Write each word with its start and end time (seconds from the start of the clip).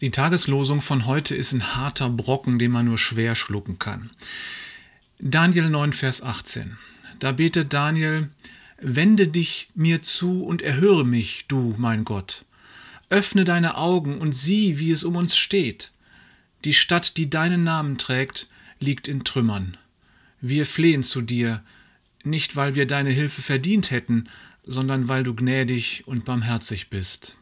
Die 0.00 0.10
Tageslosung 0.10 0.80
von 0.80 1.04
heute 1.04 1.34
ist 1.34 1.52
ein 1.52 1.76
harter 1.76 2.08
Brocken, 2.08 2.58
den 2.58 2.70
man 2.70 2.86
nur 2.86 2.96
schwer 2.96 3.34
schlucken 3.34 3.78
kann. 3.78 4.08
Daniel 5.18 5.68
9, 5.68 5.92
Vers 5.92 6.22
18. 6.22 6.78
Da 7.18 7.32
betet 7.32 7.74
Daniel, 7.74 8.30
Wende 8.80 9.28
dich 9.28 9.68
mir 9.74 10.02
zu 10.02 10.42
und 10.42 10.62
erhöre 10.62 11.04
mich, 11.04 11.44
du 11.48 11.74
mein 11.76 12.04
Gott. 12.04 12.46
Öffne 13.10 13.44
deine 13.44 13.76
Augen 13.76 14.16
und 14.18 14.34
sieh, 14.34 14.78
wie 14.78 14.90
es 14.90 15.04
um 15.04 15.16
uns 15.16 15.36
steht. 15.36 15.90
Die 16.64 16.72
Stadt, 16.72 17.18
die 17.18 17.28
deinen 17.28 17.62
Namen 17.62 17.98
trägt, 17.98 18.48
liegt 18.78 19.06
in 19.06 19.22
Trümmern. 19.22 19.76
Wir 20.40 20.64
flehen 20.64 21.02
zu 21.02 21.20
dir, 21.20 21.62
nicht 22.24 22.56
weil 22.56 22.74
wir 22.74 22.86
deine 22.86 23.10
Hilfe 23.10 23.42
verdient 23.42 23.90
hätten, 23.90 24.30
sondern 24.64 25.08
weil 25.08 25.24
du 25.24 25.34
gnädig 25.34 26.04
und 26.06 26.24
barmherzig 26.24 26.88
bist. 26.88 27.36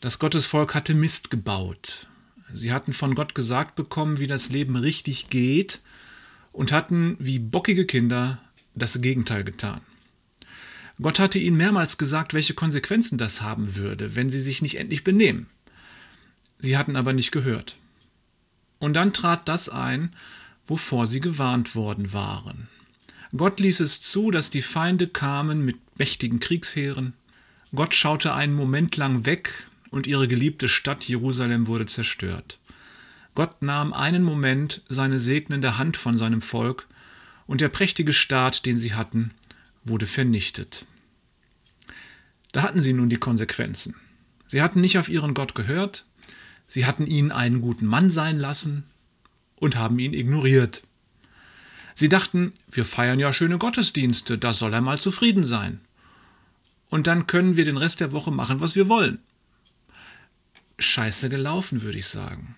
Das 0.00 0.20
Gottesvolk 0.20 0.76
hatte 0.76 0.94
Mist 0.94 1.28
gebaut. 1.28 2.06
Sie 2.52 2.72
hatten 2.72 2.92
von 2.92 3.16
Gott 3.16 3.34
gesagt 3.34 3.74
bekommen, 3.74 4.18
wie 4.18 4.28
das 4.28 4.48
Leben 4.48 4.76
richtig 4.76 5.28
geht 5.28 5.80
und 6.52 6.70
hatten 6.70 7.16
wie 7.18 7.40
bockige 7.40 7.84
Kinder 7.84 8.38
das 8.76 9.00
Gegenteil 9.00 9.42
getan. 9.42 9.80
Gott 11.02 11.18
hatte 11.18 11.40
ihnen 11.40 11.56
mehrmals 11.56 11.98
gesagt, 11.98 12.32
welche 12.32 12.54
Konsequenzen 12.54 13.18
das 13.18 13.42
haben 13.42 13.74
würde, 13.74 14.14
wenn 14.14 14.30
sie 14.30 14.40
sich 14.40 14.62
nicht 14.62 14.76
endlich 14.76 15.02
benehmen. 15.02 15.48
Sie 16.60 16.76
hatten 16.76 16.94
aber 16.94 17.12
nicht 17.12 17.32
gehört. 17.32 17.76
Und 18.78 18.94
dann 18.94 19.12
trat 19.12 19.48
das 19.48 19.68
ein, 19.68 20.14
wovor 20.68 21.06
sie 21.06 21.20
gewarnt 21.20 21.74
worden 21.74 22.12
waren. 22.12 22.68
Gott 23.36 23.58
ließ 23.58 23.80
es 23.80 24.00
zu, 24.00 24.30
dass 24.30 24.50
die 24.50 24.62
Feinde 24.62 25.08
kamen 25.08 25.64
mit 25.64 25.76
mächtigen 25.98 26.38
Kriegsheeren. 26.38 27.14
Gott 27.74 27.94
schaute 27.94 28.34
einen 28.34 28.54
Moment 28.54 28.96
lang 28.96 29.26
weg, 29.26 29.68
und 29.90 30.06
ihre 30.06 30.28
geliebte 30.28 30.68
Stadt 30.68 31.04
Jerusalem 31.04 31.66
wurde 31.66 31.86
zerstört. 31.86 32.58
Gott 33.34 33.62
nahm 33.62 33.92
einen 33.92 34.24
Moment 34.24 34.82
seine 34.88 35.18
segnende 35.18 35.78
Hand 35.78 35.96
von 35.96 36.18
seinem 36.18 36.42
Volk, 36.42 36.86
und 37.46 37.62
der 37.62 37.68
prächtige 37.68 38.12
Staat, 38.12 38.66
den 38.66 38.76
sie 38.78 38.94
hatten, 38.94 39.30
wurde 39.84 40.06
vernichtet. 40.06 40.86
Da 42.52 42.62
hatten 42.62 42.82
sie 42.82 42.92
nun 42.92 43.08
die 43.08 43.16
Konsequenzen. 43.16 43.94
Sie 44.46 44.60
hatten 44.60 44.80
nicht 44.80 44.98
auf 44.98 45.08
ihren 45.08 45.34
Gott 45.34 45.54
gehört, 45.54 46.04
sie 46.66 46.84
hatten 46.84 47.06
ihn 47.06 47.32
einen 47.32 47.60
guten 47.62 47.86
Mann 47.86 48.10
sein 48.10 48.38
lassen 48.38 48.84
und 49.56 49.76
haben 49.76 49.98
ihn 49.98 50.12
ignoriert. 50.12 50.82
Sie 51.94 52.08
dachten, 52.08 52.52
wir 52.70 52.84
feiern 52.84 53.18
ja 53.18 53.32
schöne 53.32 53.56
Gottesdienste, 53.56 54.36
da 54.36 54.52
soll 54.52 54.74
er 54.74 54.80
mal 54.80 54.98
zufrieden 54.98 55.44
sein. 55.44 55.80
Und 56.90 57.06
dann 57.06 57.26
können 57.26 57.56
wir 57.56 57.64
den 57.64 57.76
Rest 57.76 58.00
der 58.00 58.12
Woche 58.12 58.30
machen, 58.30 58.60
was 58.60 58.76
wir 58.76 58.88
wollen 58.88 59.20
scheiße 60.78 61.28
gelaufen, 61.28 61.82
würde 61.82 61.98
ich 61.98 62.06
sagen. 62.06 62.56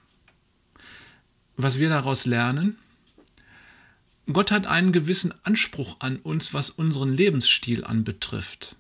Was 1.56 1.78
wir 1.78 1.88
daraus 1.88 2.26
lernen? 2.26 2.78
Gott 4.32 4.50
hat 4.50 4.66
einen 4.66 4.92
gewissen 4.92 5.34
Anspruch 5.42 5.96
an 6.00 6.16
uns, 6.16 6.54
was 6.54 6.70
unseren 6.70 7.12
Lebensstil 7.12 7.84
anbetrifft. 7.84 8.76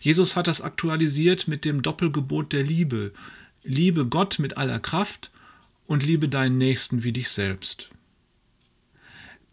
Jesus 0.00 0.36
hat 0.36 0.46
das 0.46 0.60
aktualisiert 0.60 1.48
mit 1.48 1.64
dem 1.64 1.82
Doppelgebot 1.82 2.52
der 2.52 2.62
Liebe. 2.62 3.12
Liebe 3.62 4.06
Gott 4.06 4.38
mit 4.38 4.56
aller 4.56 4.78
Kraft 4.80 5.30
und 5.86 6.02
liebe 6.02 6.28
deinen 6.28 6.58
Nächsten 6.58 7.02
wie 7.02 7.12
dich 7.12 7.28
selbst. 7.30 7.90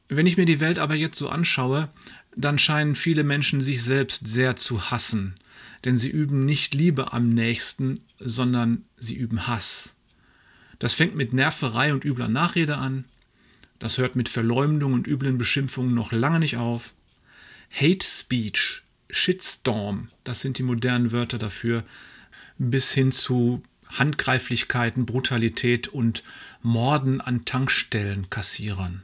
Wenn 0.09 0.27
ich 0.27 0.37
mir 0.37 0.45
die 0.45 0.59
Welt 0.59 0.79
aber 0.79 0.95
jetzt 0.95 1.17
so 1.17 1.29
anschaue, 1.29 1.89
dann 2.35 2.59
scheinen 2.59 2.95
viele 2.95 3.23
Menschen 3.23 3.61
sich 3.61 3.83
selbst 3.83 4.27
sehr 4.27 4.55
zu 4.55 4.91
hassen, 4.91 5.35
denn 5.85 5.97
sie 5.97 6.09
üben 6.09 6.45
nicht 6.45 6.73
Liebe 6.73 7.13
am 7.13 7.29
nächsten, 7.29 8.01
sondern 8.19 8.85
sie 8.97 9.15
üben 9.15 9.47
Hass. 9.47 9.95
Das 10.79 10.93
fängt 10.93 11.15
mit 11.15 11.33
Nerverei 11.33 11.93
und 11.93 12.05
übler 12.05 12.27
Nachrede 12.27 12.77
an, 12.77 13.05
das 13.79 13.97
hört 13.97 14.15
mit 14.15 14.29
Verleumdung 14.29 14.93
und 14.93 15.07
üblen 15.07 15.37
Beschimpfungen 15.37 15.93
noch 15.93 16.11
lange 16.11 16.39
nicht 16.39 16.57
auf. 16.57 16.93
Hate 17.71 18.05
Speech, 18.05 18.83
Shitstorm, 19.09 20.09
das 20.23 20.41
sind 20.41 20.57
die 20.59 20.63
modernen 20.63 21.11
Wörter 21.11 21.37
dafür, 21.37 21.83
bis 22.57 22.91
hin 22.91 23.11
zu 23.11 23.63
Handgreiflichkeiten, 23.87 25.05
Brutalität 25.05 25.87
und 25.87 26.23
Morden 26.61 27.21
an 27.21 27.43
Tankstellenkassierern. 27.45 29.01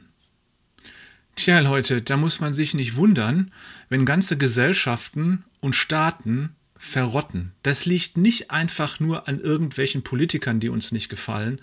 Tja, 1.38 1.60
Leute, 1.60 2.02
da 2.02 2.16
muss 2.16 2.40
man 2.40 2.52
sich 2.52 2.74
nicht 2.74 2.96
wundern, 2.96 3.52
wenn 3.88 4.04
ganze 4.04 4.36
Gesellschaften 4.36 5.44
und 5.60 5.76
Staaten 5.76 6.56
verrotten. 6.76 7.52
Das 7.62 7.86
liegt 7.86 8.16
nicht 8.16 8.50
einfach 8.50 8.98
nur 8.98 9.28
an 9.28 9.38
irgendwelchen 9.38 10.02
Politikern, 10.02 10.58
die 10.58 10.68
uns 10.68 10.90
nicht 10.90 11.08
gefallen, 11.08 11.60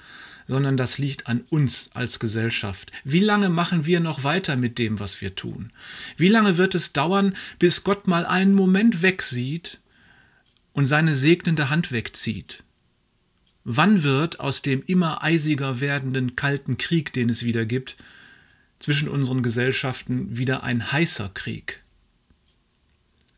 sondern 0.47 0.77
das 0.77 0.97
liegt 0.97 1.27
an 1.27 1.41
uns 1.49 1.91
als 1.93 2.19
Gesellschaft. 2.19 2.93
Wie 3.03 3.19
lange 3.19 3.49
machen 3.49 3.85
wir 3.85 3.99
noch 3.99 4.23
weiter 4.23 4.55
mit 4.55 4.79
dem, 4.79 5.01
was 5.01 5.19
wir 5.19 5.35
tun? 5.35 5.73
Wie 6.15 6.29
lange 6.29 6.55
wird 6.55 6.73
es 6.73 6.93
dauern, 6.93 7.35
bis 7.59 7.83
Gott 7.83 8.07
mal 8.07 8.25
einen 8.25 8.55
Moment 8.55 9.01
wegsieht 9.01 9.81
und 10.71 10.85
seine 10.85 11.13
segnende 11.13 11.69
Hand 11.69 11.91
wegzieht? 11.91 12.63
Wann 13.65 14.03
wird 14.03 14.39
aus 14.39 14.61
dem 14.61 14.83
immer 14.87 15.21
eisiger 15.21 15.81
werdenden 15.81 16.37
kalten 16.37 16.77
Krieg, 16.77 17.11
den 17.11 17.27
es 17.27 17.43
wieder 17.43 17.65
gibt, 17.65 17.97
zwischen 18.79 19.07
unseren 19.07 19.43
Gesellschaften 19.43 20.37
wieder 20.37 20.63
ein 20.63 20.91
heißer 20.91 21.29
Krieg? 21.33 21.81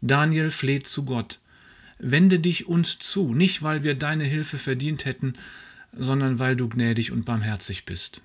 Daniel 0.02 0.52
fleht 0.52 0.88
zu 0.88 1.06
Gott 1.06 1.40
wende 2.00 2.40
dich 2.40 2.68
uns 2.68 3.00
zu, 3.00 3.34
nicht 3.34 3.64
weil 3.64 3.84
wir 3.84 3.96
deine 3.96 4.24
Hilfe 4.24 4.58
verdient 4.58 5.06
hätten, 5.06 5.34
sondern 5.98 6.40
weil 6.40 6.56
du 6.56 6.70
gnädig 6.70 7.12
und 7.12 7.26
barmherzig 7.26 7.86
bist. 7.86 8.22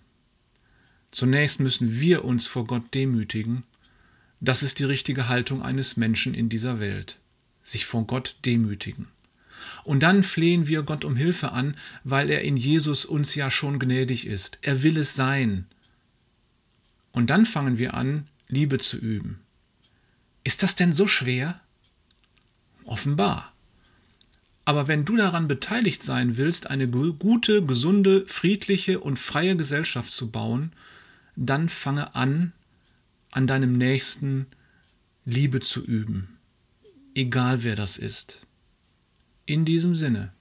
Zunächst 1.11 1.61
müssen 1.61 2.01
wir 2.01 2.25
uns 2.25 2.47
vor 2.47 2.67
Gott 2.67 2.95
demütigen. 2.95 3.65
Das 4.41 4.63
ist 4.63 4.79
die 4.79 4.85
richtige 4.85 5.29
Haltung 5.29 5.63
eines 5.63 5.97
Menschen 5.97 6.35
in 6.35 6.49
dieser 6.49 6.81
Welt. 6.81 7.19
Sich 7.63 7.87
vor 7.87 8.07
Gott 8.07 8.37
demütigen. 8.45 9.09
Und 9.85 10.03
dann 10.03 10.25
flehen 10.25 10.67
wir 10.67 10.83
Gott 10.83 11.05
um 11.05 11.17
Hilfe 11.17 11.53
an, 11.53 11.77
weil 12.03 12.31
er 12.31 12.43
in 12.43 12.57
Jesus 12.57 13.05
uns 13.05 13.35
ja 13.35 13.51
schon 13.51 13.79
gnädig 13.79 14.27
ist. 14.27 14.59
Er 14.63 14.83
will 14.83 14.97
es 14.97 15.15
sein. 15.15 15.67
Und 17.13 17.31
dann 17.31 17.47
fangen 17.47 17.79
wir 17.79 17.95
an, 17.95 18.27
Liebe 18.49 18.79
zu 18.79 18.97
üben. 18.99 19.41
Ist 20.45 20.63
das 20.63 20.75
denn 20.75 20.93
so 20.93 21.07
schwer? 21.07 21.61
Offenbar. 22.85 23.53
Aber 24.65 24.89
wenn 24.89 25.05
du 25.05 25.17
daran 25.17 25.49
beteiligt 25.49 26.03
sein 26.03 26.37
willst, 26.37 26.69
eine 26.69 26.89
gute, 26.89 27.65
gesunde, 27.65 28.27
friedliche 28.27 29.01
und 29.01 29.19
freie 29.19 29.57
Gesellschaft 29.57 30.13
zu 30.13 30.31
bauen, 30.31 30.73
dann 31.37 31.69
fange 31.69 32.15
an, 32.15 32.53
an 33.31 33.47
deinem 33.47 33.73
Nächsten 33.73 34.47
Liebe 35.25 35.61
zu 35.61 35.85
üben, 35.85 36.39
egal 37.15 37.63
wer 37.63 37.77
das 37.77 37.97
ist. 37.97 38.47
In 39.47 39.65
diesem 39.65 39.95
Sinne. 39.95 40.33